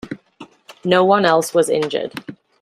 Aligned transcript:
No 0.83 1.05
one 1.05 1.25
else 1.25 1.53
was 1.53 1.69
injured. 1.69 2.15